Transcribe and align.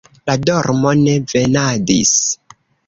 La 0.29 0.35
dormo 0.49 0.95
ne 1.03 1.15
venadis. 1.35 2.19